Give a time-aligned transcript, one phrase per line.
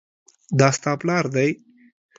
[0.59, 1.49] دا ستا پلار دی؟